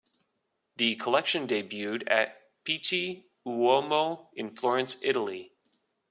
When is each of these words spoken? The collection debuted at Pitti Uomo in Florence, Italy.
The 0.77 0.95
collection 0.95 1.45
debuted 1.45 2.05
at 2.09 2.41
Pitti 2.65 3.27
Uomo 3.45 4.29
in 4.33 4.49
Florence, 4.49 4.97
Italy. 5.03 5.53